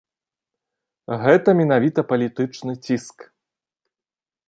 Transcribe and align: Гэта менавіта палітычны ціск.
Гэта 1.25 1.49
менавіта 1.61 1.99
палітычны 2.13 2.73
ціск. 2.89 3.17